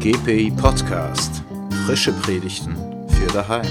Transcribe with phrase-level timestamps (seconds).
[0.00, 1.42] GPI Podcast.
[1.84, 2.76] Frische Predigten
[3.08, 3.66] für daheim.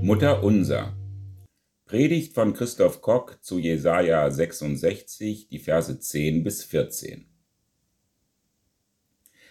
[0.00, 0.96] Mutter unser.
[1.84, 7.28] Predigt von Christoph Kock zu Jesaja 66, die Verse 10 bis 14.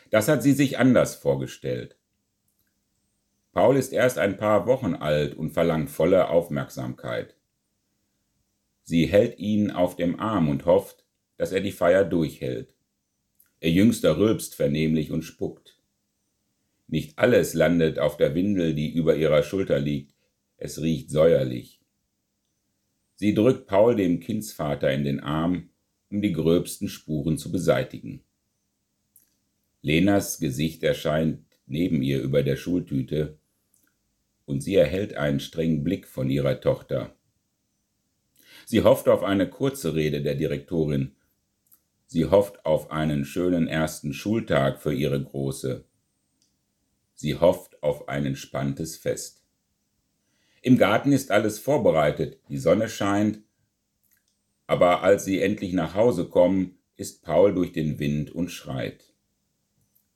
[0.09, 1.99] Das hat sie sich anders vorgestellt.
[3.51, 7.35] Paul ist erst ein paar Wochen alt und verlangt volle Aufmerksamkeit.
[8.81, 11.05] Sie hält ihn auf dem Arm und hofft,
[11.39, 12.75] dass er die Feier durchhält.
[13.61, 15.79] Ihr Jüngster rülpst vernehmlich und spuckt.
[16.87, 20.13] Nicht alles landet auf der Windel, die über ihrer Schulter liegt,
[20.57, 21.79] es riecht säuerlich.
[23.15, 25.69] Sie drückt Paul dem Kindsvater in den Arm,
[26.11, 28.21] um die gröbsten Spuren zu beseitigen.
[29.81, 33.37] Lenas Gesicht erscheint neben ihr über der Schultüte,
[34.45, 37.15] und sie erhält einen strengen Blick von ihrer Tochter.
[38.65, 41.15] Sie hofft auf eine kurze Rede der Direktorin,
[42.11, 45.85] Sie hofft auf einen schönen ersten Schultag für ihre Große.
[47.13, 49.43] Sie hofft auf ein entspanntes Fest.
[50.63, 53.43] Im Garten ist alles vorbereitet, die Sonne scheint,
[54.65, 59.13] aber als sie endlich nach Hause kommen, ist Paul durch den Wind und schreit.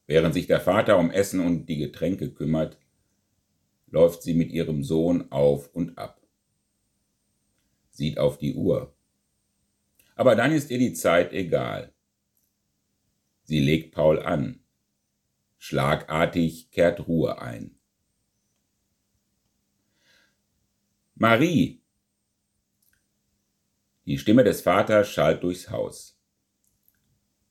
[0.07, 2.80] Während sich der Vater um Essen und die Getränke kümmert,
[3.85, 6.19] läuft sie mit ihrem Sohn auf und ab.
[7.91, 8.92] Sieht auf die Uhr.
[10.16, 11.94] Aber dann ist ihr die Zeit egal.
[13.44, 14.64] Sie legt Paul an.
[15.58, 17.80] Schlagartig kehrt Ruhe ein.
[21.16, 21.81] Marie!
[24.06, 26.19] Die Stimme des Vaters schallt durchs Haus.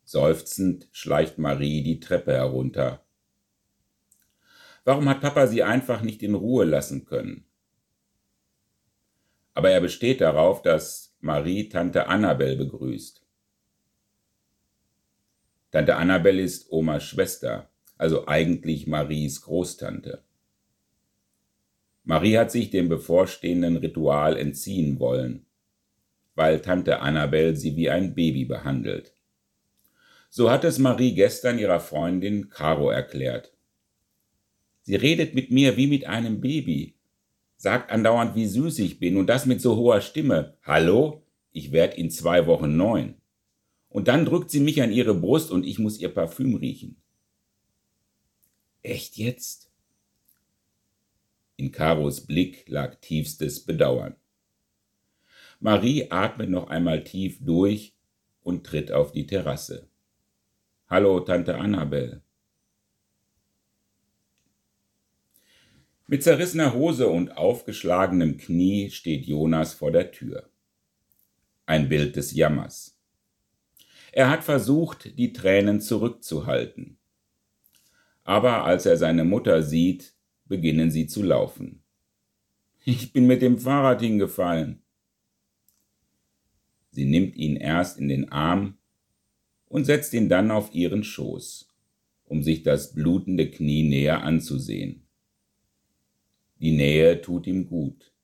[0.04, 3.04] Seufzend schleicht Marie die Treppe herunter.
[4.84, 7.46] Warum hat Papa sie einfach nicht in Ruhe lassen können?
[9.54, 13.22] Aber er besteht darauf, dass Marie Tante Annabel begrüßt.
[15.70, 20.22] Tante Annabel ist Omas Schwester, also eigentlich Maries Großtante.
[22.04, 25.46] Marie hat sich dem bevorstehenden Ritual entziehen wollen,
[26.34, 29.14] weil Tante Annabel sie wie ein Baby behandelt.
[30.28, 33.52] So hat es Marie gestern ihrer Freundin Caro erklärt.
[34.80, 36.96] Sie redet mit mir wie mit einem Baby,
[37.62, 40.58] sagt andauernd, wie süß ich bin und das mit so hoher Stimme.
[40.64, 41.24] Hallo?
[41.52, 43.14] Ich werd in zwei Wochen neun.
[43.88, 47.00] Und dann drückt sie mich an ihre Brust und ich muss ihr Parfüm riechen.
[48.82, 49.70] Echt jetzt?
[51.54, 54.16] In Karos Blick lag tiefstes Bedauern.
[55.60, 57.94] Marie atmet noch einmal tief durch
[58.42, 59.88] und tritt auf die Terrasse.
[60.88, 62.22] Hallo, Tante Annabel.
[66.12, 70.50] Mit zerrissener Hose und aufgeschlagenem Knie steht Jonas vor der Tür.
[71.64, 73.00] Ein Bild des Jammers.
[74.12, 76.98] Er hat versucht, die Tränen zurückzuhalten.
[78.24, 80.12] Aber als er seine Mutter sieht,
[80.44, 81.82] beginnen sie zu laufen.
[82.84, 84.82] Ich bin mit dem Fahrrad hingefallen.
[86.90, 88.76] Sie nimmt ihn erst in den Arm
[89.64, 91.70] und setzt ihn dann auf ihren Schoß,
[92.24, 95.01] um sich das blutende Knie näher anzusehen.
[96.62, 98.14] Die Nähe tut ihm gut.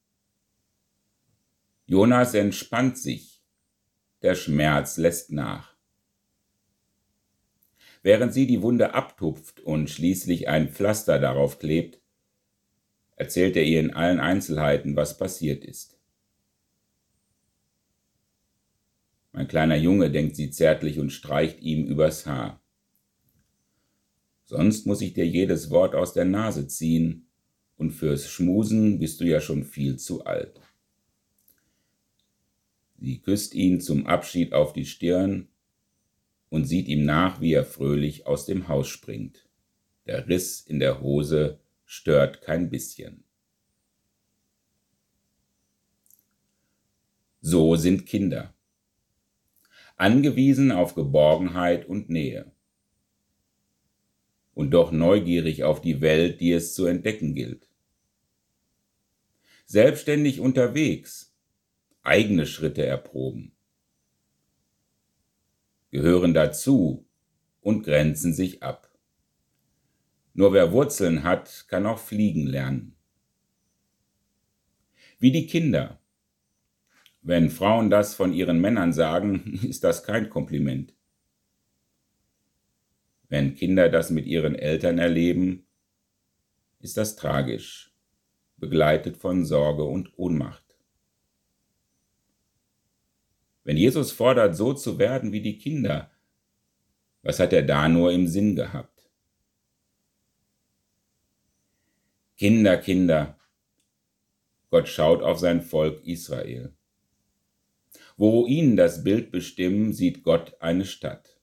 [1.86, 3.42] Jonas entspannt sich.
[4.22, 5.76] Der Schmerz lässt nach.
[8.04, 12.00] Während sie die Wunde abtupft und schließlich ein Pflaster darauf klebt,
[13.16, 15.98] erzählt er ihr in allen Einzelheiten, was passiert ist.
[19.32, 22.62] Mein kleiner Junge, denkt sie zärtlich und streicht ihm übers Haar.
[24.44, 27.27] Sonst muss ich dir jedes Wort aus der Nase ziehen,
[27.78, 30.60] und fürs Schmusen bist du ja schon viel zu alt.
[32.98, 35.48] Sie küsst ihn zum Abschied auf die Stirn
[36.50, 39.48] und sieht ihm nach, wie er fröhlich aus dem Haus springt.
[40.06, 43.22] Der Riss in der Hose stört kein bisschen.
[47.40, 48.52] So sind Kinder.
[49.96, 52.50] Angewiesen auf Geborgenheit und Nähe.
[54.54, 57.67] Und doch neugierig auf die Welt, die es zu entdecken gilt
[59.68, 61.36] selbstständig unterwegs,
[62.02, 63.52] eigene Schritte erproben,
[65.90, 67.06] gehören dazu
[67.60, 68.90] und grenzen sich ab.
[70.32, 72.96] Nur wer Wurzeln hat, kann auch fliegen lernen.
[75.18, 76.00] Wie die Kinder.
[77.20, 80.94] Wenn Frauen das von ihren Männern sagen, ist das kein Kompliment.
[83.28, 85.66] Wenn Kinder das mit ihren Eltern erleben,
[86.78, 87.88] ist das tragisch
[88.58, 90.64] begleitet von Sorge und Ohnmacht.
[93.64, 96.10] Wenn Jesus fordert, so zu werden wie die Kinder,
[97.22, 99.10] was hat er da nur im Sinn gehabt?
[102.36, 103.38] Kinder, Kinder,
[104.70, 106.74] Gott schaut auf sein Volk Israel.
[108.16, 111.38] Wo Ruinen das Bild bestimmen, sieht Gott eine Stadt.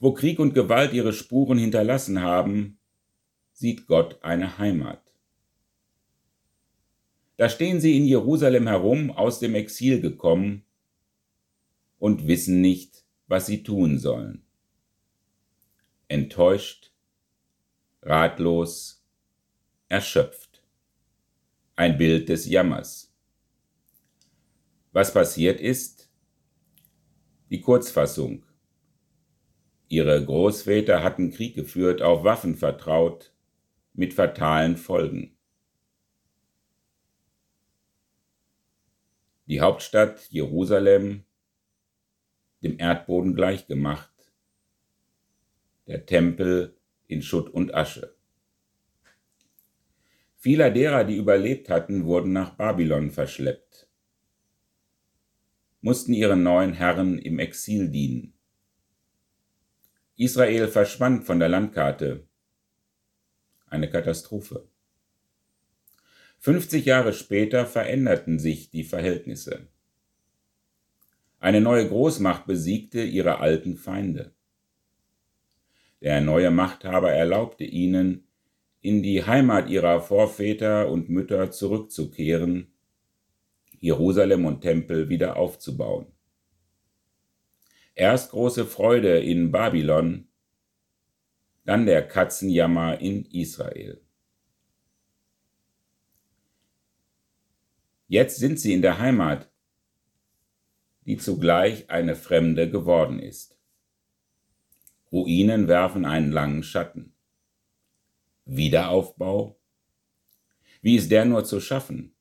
[0.00, 2.78] Wo Krieg und Gewalt ihre Spuren hinterlassen haben,
[3.52, 5.09] sieht Gott eine Heimat.
[7.40, 10.62] Da stehen sie in Jerusalem herum, aus dem Exil gekommen,
[11.98, 14.44] und wissen nicht, was sie tun sollen.
[16.06, 16.92] Enttäuscht,
[18.02, 19.02] ratlos,
[19.88, 20.62] erschöpft.
[21.76, 23.10] Ein Bild des Jammers.
[24.92, 26.10] Was passiert ist?
[27.48, 28.44] Die Kurzfassung.
[29.88, 33.32] Ihre Großväter hatten Krieg geführt, auf Waffen vertraut,
[33.94, 35.38] mit fatalen Folgen.
[39.50, 41.24] Die Hauptstadt Jerusalem
[42.62, 44.32] dem Erdboden gleichgemacht,
[45.86, 48.16] der Tempel in Schutt und Asche.
[50.36, 53.90] Viele derer, die überlebt hatten, wurden nach Babylon verschleppt
[55.80, 58.34] mussten ihren neuen Herren im Exil dienen.
[60.16, 62.26] Israel verschwand von der Landkarte.
[63.66, 64.68] Eine Katastrophe.
[66.40, 69.68] 50 Jahre später veränderten sich die Verhältnisse.
[71.38, 74.32] Eine neue Großmacht besiegte ihre alten Feinde.
[76.00, 78.26] Der neue Machthaber erlaubte ihnen,
[78.80, 82.72] in die Heimat ihrer Vorväter und Mütter zurückzukehren
[83.78, 86.06] Jerusalem und Tempel wieder aufzubauen.
[87.94, 90.28] Erst große Freude in Babylon,
[91.66, 94.00] dann der Katzenjammer in Israel.
[98.10, 99.48] Jetzt sind sie in der Heimat,
[101.06, 103.56] die zugleich eine Fremde geworden ist.
[105.12, 107.14] Ruinen werfen einen langen Schatten.
[108.46, 109.60] Wiederaufbau?
[110.82, 112.16] Wie ist der nur zu schaffen?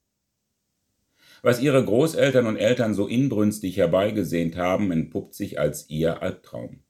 [1.42, 6.84] Was ihre Großeltern und Eltern so inbrünstig herbeigesehnt haben, entpuppt sich als ihr Albtraum.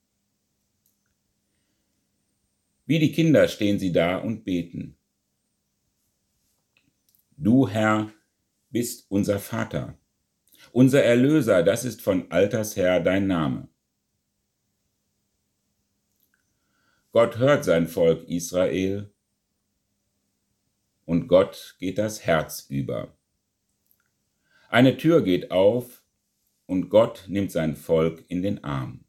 [2.85, 4.97] Wie die Kinder stehen sie da und beten.
[7.37, 8.11] Du, Herr,
[8.69, 9.97] bist unser Vater,
[10.71, 13.67] unser Erlöser, das ist von alters her dein Name.
[17.11, 19.11] Gott hört sein Volk Israel
[21.05, 23.17] und Gott geht das Herz über.
[24.69, 26.03] Eine Tür geht auf
[26.67, 29.03] und Gott nimmt sein Volk in den Arm.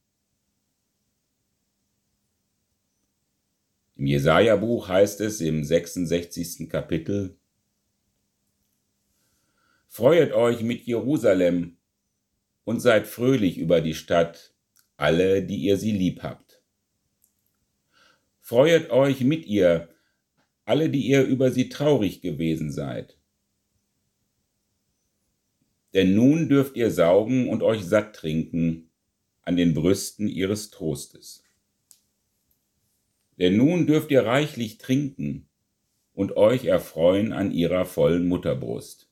[3.96, 6.70] Im Jesaja-Buch heißt es im 66.
[6.70, 7.38] Kapitel:
[9.92, 11.76] Freuet euch mit Jerusalem
[12.62, 14.54] und seid fröhlich über die Stadt,
[14.96, 16.62] alle, die ihr sie lieb habt.
[18.38, 19.88] Freuet euch mit ihr,
[20.64, 23.18] alle, die ihr über sie traurig gewesen seid.
[25.92, 28.90] Denn nun dürft ihr saugen und euch satt trinken
[29.42, 31.42] an den Brüsten ihres Trostes.
[33.40, 35.48] Denn nun dürft ihr reichlich trinken
[36.14, 39.09] und euch erfreuen an ihrer vollen Mutterbrust.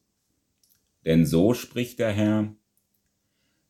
[1.05, 2.55] Denn so spricht der Herr,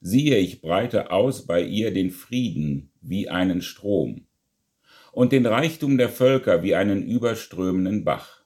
[0.01, 4.27] siehe, ich breite aus bei ihr den Frieden wie einen Strom
[5.13, 8.45] und den Reichtum der Völker wie einen überströmenden Bach.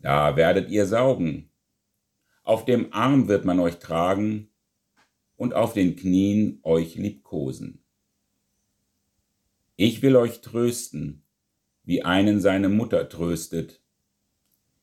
[0.00, 1.48] Da werdet ihr saugen
[2.44, 4.50] auf dem Arm wird man euch tragen
[5.36, 7.84] und auf den Knien euch liebkosen.
[9.76, 11.24] Ich will euch trösten,
[11.84, 13.81] wie einen seine Mutter tröstet.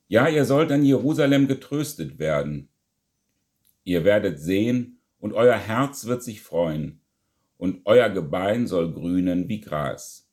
[0.10, 2.70] Ja, ihr sollt an Jerusalem getröstet werden.
[3.84, 7.02] Ihr werdet sehen, und euer Herz wird sich freuen,
[7.58, 10.28] und euer Gebein soll grünen wie Gras.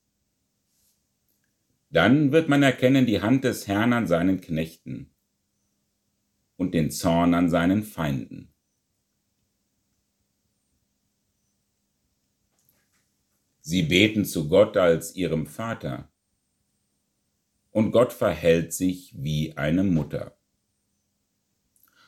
[1.91, 5.11] Dann wird man erkennen die Hand des Herrn an seinen Knechten
[6.57, 8.55] und den Zorn an seinen Feinden.
[13.61, 16.09] Sie beten zu Gott als ihrem Vater,
[17.77, 20.35] und Gott verhält sich wie eine Mutter.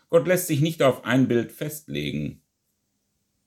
[0.09, 2.41] Gott lässt sich nicht auf ein Bild festlegen,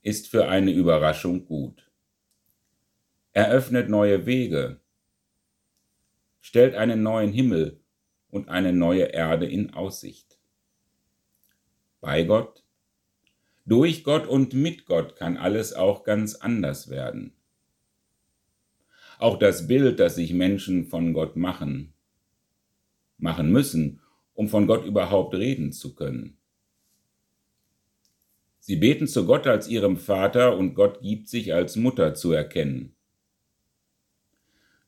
[0.04, 1.90] ist für eine Überraschung gut.
[3.34, 4.80] Er öffnet neue Wege,
[6.42, 7.82] stellt einen neuen Himmel
[8.30, 10.38] und eine neue Erde in Aussicht
[12.02, 12.64] bei Gott.
[13.66, 17.34] Durch Gott und mit Gott kann alles auch ganz anders werden.
[19.18, 21.96] Auch das Bild, das sich Menschen von Gott machen,
[23.22, 24.02] machen müssen,
[24.34, 26.38] um von Gott überhaupt reden zu können.
[28.60, 32.96] Sie beten zu Gott als ihrem Vater und Gott gibt sich als Mutter zu erkennen.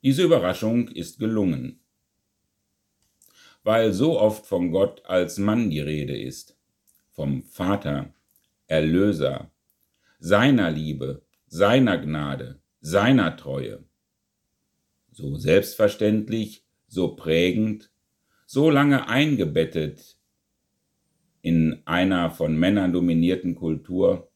[0.03, 1.79] Diese Überraschung ist gelungen,
[3.63, 6.57] weil so oft von Gott als Mann die Rede ist,
[7.11, 8.13] vom Vater,
[8.67, 9.49] Erlöser,
[10.19, 13.83] seiner Liebe, seiner Gnade, seiner Treue.
[15.11, 17.92] So selbstverständlich, so prägend,
[18.53, 20.15] so lange eingebettet
[21.41, 24.31] in einer von Männern dominierten Kultur,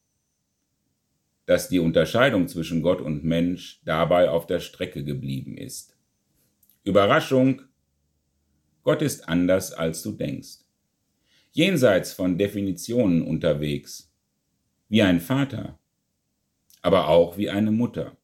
[1.46, 5.96] dass die Unterscheidung zwischen Gott und Mensch dabei auf der Strecke geblieben ist.
[6.84, 7.62] Überraschung,
[8.82, 10.66] Gott ist anders, als du denkst.
[11.52, 14.12] Jenseits von Definitionen unterwegs,
[14.90, 15.78] wie ein Vater,
[16.82, 18.18] aber auch wie eine Mutter,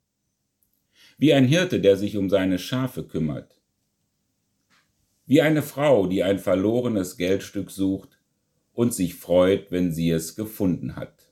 [1.19, 3.62] wie ein Hirte, der sich um seine Schafe kümmert,
[5.25, 8.19] wie eine Frau, die ein verlorenes Geldstück sucht
[8.73, 11.31] und sich freut, wenn sie es gefunden hat.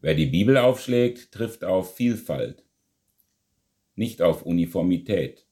[0.00, 2.64] Wer die Bibel aufschlägt, trifft auf Vielfalt,
[3.94, 5.46] nicht auf Uniformität,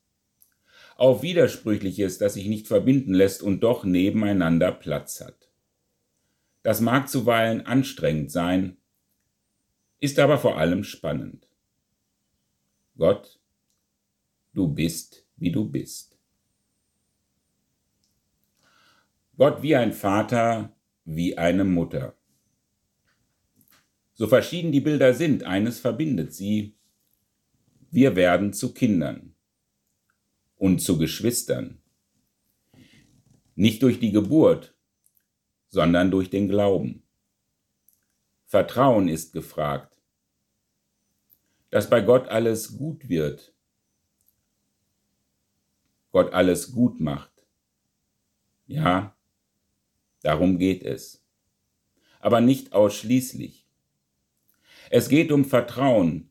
[0.96, 5.50] auf Widersprüchliches, das sich nicht verbinden lässt und doch nebeneinander Platz hat.
[6.62, 8.76] Das mag zuweilen anstrengend sein,
[9.98, 11.48] ist aber vor allem spannend.
[12.96, 13.40] Gott,
[14.52, 16.13] du bist, wie du bist.
[19.36, 22.16] Gott wie ein Vater, wie eine Mutter.
[24.14, 26.76] So verschieden die Bilder sind, eines verbindet sie.
[27.90, 29.34] Wir werden zu Kindern
[30.56, 31.82] und zu Geschwistern.
[33.56, 34.76] Nicht durch die Geburt,
[35.68, 37.02] sondern durch den Glauben.
[38.46, 40.00] Vertrauen ist gefragt,
[41.70, 43.52] dass bei Gott alles gut wird,
[46.12, 47.32] Gott alles gut macht.
[48.66, 49.13] Ja,
[50.24, 51.24] darum geht es.
[52.20, 53.66] Aber nicht ausschließlich.
[54.90, 56.30] Es geht um Vertrauen,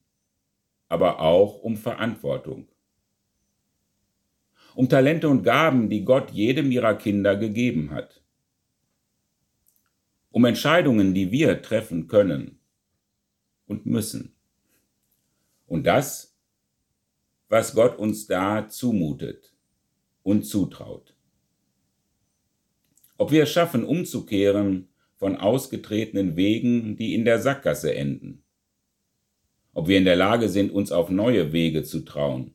[0.87, 2.67] aber auch um Verantwortung.
[4.75, 8.23] Um Talente und Gaben, die Gott jedem ihrer Kinder gegeben hat.
[10.31, 12.59] Um Entscheidungen, die wir treffen können
[13.67, 14.35] und müssen.
[15.67, 16.35] Und das,
[17.49, 19.53] was Gott uns da zumutet
[20.23, 21.12] und zutraut.
[23.23, 28.43] Ob wir es schaffen, umzukehren von ausgetretenen Wegen, die in der Sackgasse enden
[29.73, 32.53] ob wir in der Lage sind, uns auf neue Wege zu trauen.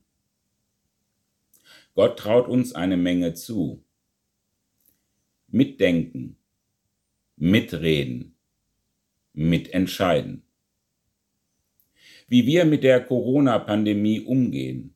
[1.94, 3.84] Gott traut uns eine Menge zu.
[5.48, 6.37] Mitdenken,
[7.37, 8.37] mitreden,
[9.32, 10.44] mitentscheiden.
[12.28, 14.94] Wie wir mit der Corona-Pandemie umgehen,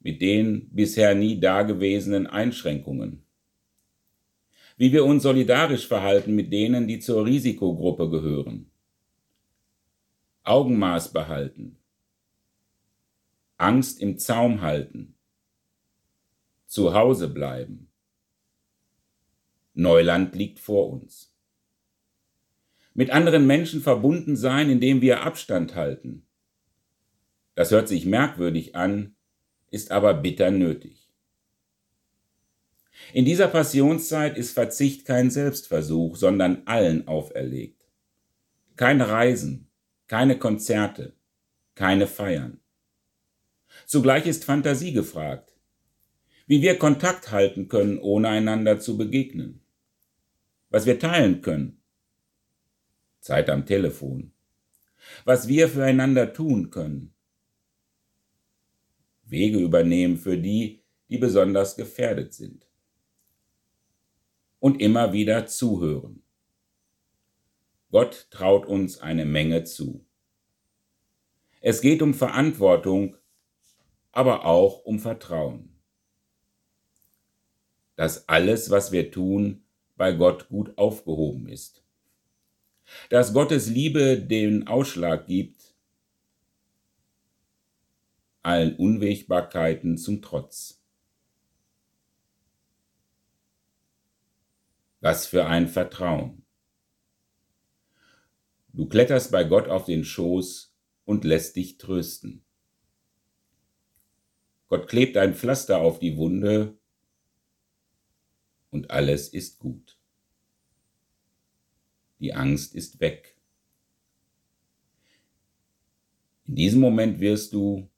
[0.00, 3.23] mit den bisher nie dagewesenen Einschränkungen,
[4.76, 8.70] wie wir uns solidarisch verhalten mit denen, die zur Risikogruppe gehören
[10.46, 11.78] Augenmaß behalten,
[13.56, 15.16] Angst im Zaum halten,
[16.66, 17.90] zu Hause bleiben.
[19.72, 21.34] Neuland liegt vor uns.
[22.92, 26.26] Mit anderen Menschen verbunden sein, indem wir Abstand halten.
[27.54, 29.16] Das hört sich merkwürdig an,
[29.70, 31.03] ist aber bitter nötig.
[33.12, 37.86] In dieser Passionszeit ist Verzicht kein Selbstversuch, sondern allen auferlegt.
[38.76, 39.68] Kein Reisen,
[40.06, 41.14] keine Konzerte,
[41.74, 42.60] keine Feiern.
[43.86, 45.52] Zugleich ist Fantasie gefragt,
[46.46, 49.60] wie wir Kontakt halten können, ohne einander zu begegnen,
[50.70, 51.80] was wir teilen können,
[53.20, 54.32] Zeit am Telefon,
[55.24, 57.14] was wir füreinander tun können,
[59.24, 62.66] Wege übernehmen für die, die besonders gefährdet sind
[64.64, 66.22] und immer wieder zuhören.
[67.90, 70.06] Gott traut uns eine Menge zu.
[71.60, 73.14] Es geht um Verantwortung,
[74.10, 75.68] aber auch um Vertrauen.
[77.96, 79.66] Dass alles, was wir tun,
[79.96, 81.84] bei Gott gut aufgehoben ist.
[83.10, 85.74] Dass Gottes Liebe den Ausschlag gibt,
[88.42, 90.83] allen Unwägbarkeiten zum Trotz.
[95.04, 96.46] Was für ein Vertrauen.
[98.72, 102.42] Du kletterst bei Gott auf den Schoß und lässt dich trösten.
[104.68, 106.78] Gott klebt ein Pflaster auf die Wunde
[108.70, 109.98] und alles ist gut.
[112.18, 113.36] Die Angst ist weg.
[116.46, 117.90] In diesem Moment wirst du,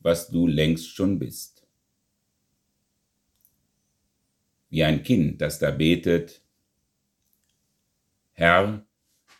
[0.00, 1.55] was du längst schon bist.
[4.76, 6.42] Wie ein Kind, das da betet,
[8.34, 8.86] Herr,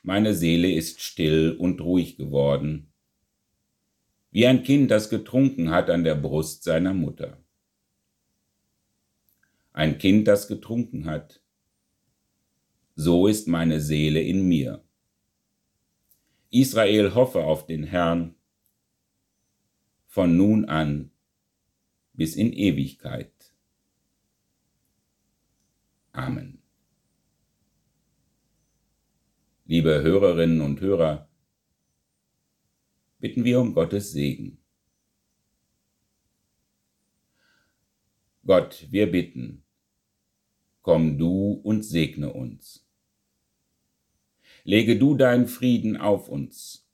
[0.03, 2.91] meine Seele ist still und ruhig geworden,
[4.31, 7.45] wie ein Kind, das getrunken hat an der Brust seiner Mutter.
[9.75, 11.43] Ein Kind, das getrunken hat,
[12.95, 14.87] so ist meine Seele in mir.
[16.49, 18.37] Israel hoffe auf den Herrn
[20.07, 21.11] von nun an
[22.15, 23.36] bis in Ewigkeit.
[26.17, 26.63] Amen.
[29.67, 31.29] Liebe Hörerinnen und Hörer,
[33.19, 34.57] bitten wir um Gottes Segen.
[38.47, 39.63] Gott, wir bitten,
[40.81, 42.89] komm du und segne uns.
[44.65, 46.89] Lege du deinen Frieden auf uns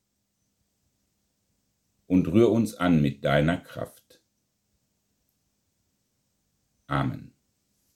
[2.08, 4.20] und rühr uns an mit deiner Kraft.
[6.88, 7.31] Amen.